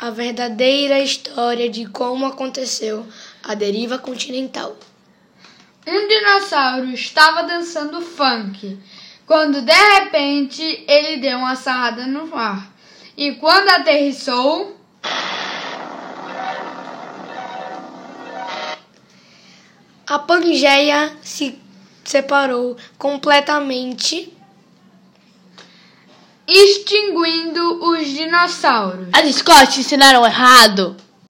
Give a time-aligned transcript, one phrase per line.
[0.00, 3.06] a verdadeira história de como aconteceu
[3.44, 4.74] a deriva continental.
[5.86, 8.78] Um dinossauro estava dançando funk,
[9.26, 12.72] quando de repente ele deu uma sarrada no ar.
[13.14, 14.74] E quando aterrissou,
[20.06, 21.58] a Pangeia se
[22.02, 24.32] separou completamente,
[26.48, 29.08] extinguindo os dinossauros.
[29.12, 30.96] As Scott ensinaram errado.